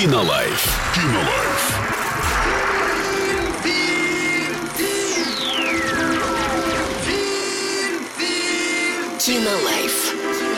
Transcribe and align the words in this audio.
Кинолайф. 0.00 0.62
Кинолайф. 0.94 1.62
Кинолайф. 9.18 10.49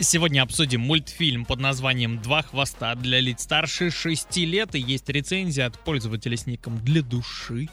Сегодня 0.00 0.42
обсудим 0.42 0.80
мультфильм 0.80 1.44
под 1.44 1.60
названием 1.60 2.20
«Два 2.20 2.42
хвоста» 2.42 2.96
для 2.96 3.20
лиц 3.20 3.42
старше 3.42 3.92
6 3.92 4.36
лет. 4.38 4.74
И 4.74 4.80
есть 4.80 5.08
рецензия 5.08 5.66
от 5.66 5.78
пользователя 5.78 6.36
с 6.36 6.46
ником 6.46 6.78
«Для 6.80 7.00
души». 7.00 7.68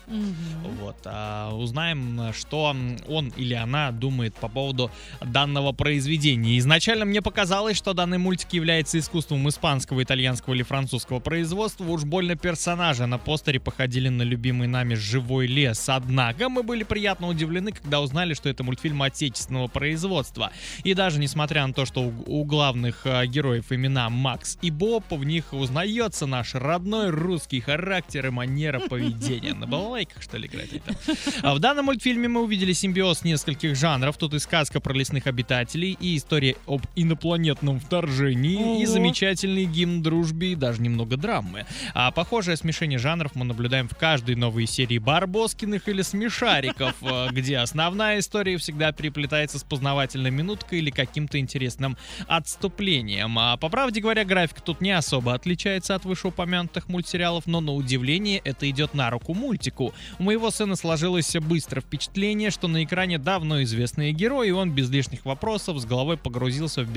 Вот. 0.79 0.97
А 1.05 1.49
узнаем, 1.51 2.31
что 2.33 2.75
он 3.07 3.33
или 3.37 3.55
она 3.55 3.91
думает 3.91 4.35
по 4.35 4.49
поводу 4.49 4.91
данного 5.19 5.71
произведения. 5.71 6.59
Изначально 6.59 7.05
мне 7.05 7.23
показалось, 7.23 7.75
что 7.75 7.93
данный 7.93 8.19
мультик 8.19 8.53
является 8.53 8.99
искусством 8.99 9.49
испанского, 9.49 10.03
итальянского 10.03 10.53
или 10.53 10.63
французского 10.63 11.19
производства. 11.19 11.85
Уж 11.85 12.03
больно 12.03 12.35
персонажи 12.35 13.07
на 13.07 13.17
постере 13.17 13.59
походили 13.59 14.09
на 14.09 14.21
любимый 14.21 14.67
нами 14.67 14.93
«Живой 14.93 15.47
лес». 15.47 15.89
Однако 15.89 16.49
мы 16.49 16.61
были 16.61 16.83
приятно 16.83 17.29
удивлены, 17.29 17.71
когда 17.71 17.99
узнали, 17.99 18.35
что 18.35 18.47
это 18.47 18.63
мультфильм 18.63 19.01
отечественного 19.01 19.67
производства. 19.67 20.51
И 20.83 20.93
даже 20.93 21.19
несмотря 21.19 21.65
на 21.65 21.73
то, 21.73 21.85
что 21.85 22.10
у 22.25 22.41
у 22.41 22.43
главных 22.43 23.05
э, 23.05 23.27
героев 23.27 23.71
имена 23.71 24.09
Макс 24.09 24.57
и 24.63 24.71
Боб, 24.71 25.03
в 25.11 25.23
них 25.23 25.53
узнается 25.53 26.25
наш 26.25 26.55
родной 26.55 27.11
русский 27.11 27.59
характер 27.59 28.27
и 28.27 28.29
манера 28.31 28.79
поведения. 28.89 29.53
На 29.53 29.67
балалайках, 29.67 30.23
что 30.23 30.37
ли, 30.37 30.47
играть 30.47 30.73
это? 30.73 30.95
А 31.43 31.53
в 31.53 31.59
данном 31.59 31.85
мультфильме 31.85 32.27
мы 32.27 32.41
увидели 32.41 32.73
симбиоз 32.73 33.23
нескольких 33.23 33.75
жанров. 33.75 34.17
Тут 34.17 34.33
и 34.33 34.39
сказка 34.39 34.79
про 34.79 34.91
лесных 34.93 35.27
обитателей, 35.27 35.95
и 35.99 36.17
история 36.17 36.55
об 36.65 36.81
инопланетном 36.95 37.79
вторжении, 37.79 38.57
Ого. 38.57 38.81
и 38.81 38.85
замечательный 38.87 39.65
гимн 39.65 40.01
дружбе, 40.01 40.53
и 40.53 40.55
даже 40.55 40.81
немного 40.81 41.17
драмы. 41.17 41.67
А 41.93 42.09
похожее 42.09 42.57
смешение 42.57 42.97
жанров 42.97 43.35
мы 43.35 43.45
наблюдаем 43.45 43.87
в 43.87 43.95
каждой 43.95 44.33
новой 44.33 44.65
серии 44.65 44.97
Барбоскиных 44.97 45.87
или 45.87 46.01
Смешариков, 46.01 46.95
э, 47.01 47.27
где 47.31 47.59
основная 47.59 48.17
история 48.17 48.57
всегда 48.57 48.91
переплетается 48.91 49.59
с 49.59 49.63
познавательной 49.63 50.31
минуткой 50.31 50.79
или 50.79 50.89
каким-то 50.89 51.37
интересным 51.37 51.97
отступлением. 52.27 53.37
А 53.39 53.57
по 53.57 53.69
правде 53.69 54.01
говоря, 54.01 54.23
график 54.25 54.61
тут 54.61 54.81
не 54.81 54.91
особо 54.91 55.33
отличается 55.33 55.95
от 55.95 56.05
вышеупомянутых 56.05 56.87
мультсериалов, 56.87 57.47
но 57.47 57.61
на 57.61 57.73
удивление 57.73 58.41
это 58.43 58.69
идет 58.69 58.93
на 58.93 59.09
руку 59.09 59.33
мультику. 59.33 59.93
У 60.19 60.23
моего 60.23 60.51
сына 60.51 60.75
сложилось 60.75 61.35
быстро 61.35 61.81
впечатление, 61.81 62.51
что 62.51 62.67
на 62.67 62.83
экране 62.83 63.17
давно 63.17 63.63
известные 63.63 64.13
герои, 64.13 64.49
и 64.49 64.51
он 64.51 64.71
без 64.71 64.89
лишних 64.89 65.25
вопросов 65.25 65.77
с 65.79 65.85
головой 65.85 66.17
погрузился 66.17 66.83
в 66.83 66.91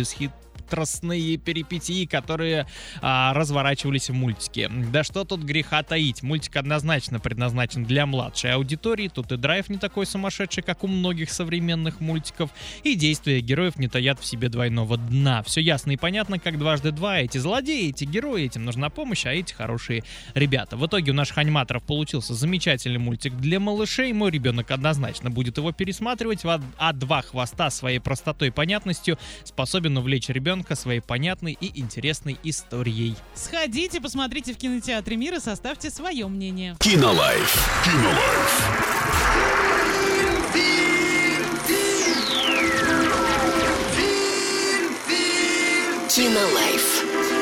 бесхитростные 0.65 1.37
перипетии, 1.37 2.07
которые 2.07 2.67
а, 3.01 3.33
разворачивались 3.35 4.11
в 4.11 4.15
мультике. 4.15 4.69
Да 4.93 5.05
что 5.05 5.25
тут 5.25 5.43
греха 5.43 5.83
таить, 5.83 6.23
мультик 6.23 6.57
однозначно 6.57 7.21
предназначен 7.21 7.85
для 7.85 8.07
младшей 8.07 8.53
аудитории, 8.53 9.09
тут 9.09 9.33
и 9.33 9.37
драйв 9.37 9.69
не 9.69 9.79
такой 9.79 10.07
сумасшедший, 10.07 10.63
как 10.63 10.85
у 10.85 10.87
многих 10.87 11.31
современных 11.31 12.01
мультиков, 12.01 12.51
и 12.83 12.95
действия 12.95 13.41
героев 13.41 13.77
не 13.77 13.89
таят 13.89 14.21
в 14.21 14.25
себе 14.25 14.49
двойного 14.49 14.97
дна. 14.97 15.43
Все 15.43 15.61
ясно 15.61 15.93
и 15.93 15.97
понятно, 15.97 16.39
как 16.39 16.59
дважды 16.59 16.91
два. 16.91 17.19
Эти 17.19 17.39
злодеи, 17.39 17.91
эти 17.91 18.05
герои, 18.05 18.45
этим 18.45 18.65
нужна 18.65 18.89
помощь, 18.91 19.27
а 19.27 19.33
эти 19.33 19.53
хорошие 19.53 20.05
ребята. 20.35 20.77
В 20.77 20.87
итоге 20.87 21.13
у 21.13 21.15
наших 21.15 21.39
аниматоров 21.39 21.83
получился 21.85 22.35
замечательный 22.35 22.99
мультик 22.99 23.35
для 23.35 23.61
малышей. 23.61 24.13
Мой 24.13 24.31
ребенок 24.31 24.71
однозначно 24.71 25.31
будет 25.31 25.59
его 25.59 25.73
пересматривать, 25.73 26.45
а- 26.45 26.61
а 26.79 26.93
два 26.93 27.23
хвоста 27.23 27.71
своей 27.71 27.99
простотой 27.99 28.49
и 28.49 28.51
понятностью 28.51 29.19
способен 29.45 29.97
увлечь 29.97 30.29
ребенка 30.55 30.77
своей 30.77 31.01
понятной 31.01 31.59
и 31.61 31.81
интересной 31.81 32.39
историей. 32.45 33.17
Сходите, 33.35 34.01
посмотрите 34.01 34.55
в 34.55 34.57
кинотеатре 34.57 35.17
мира, 35.17 35.41
составьте 35.41 35.91
свое 35.91 36.29
мнение. 36.29 36.77
Кинолайф. 36.79 37.69
Кинолайф. 37.85 38.65
Кинолайф. 46.09 47.34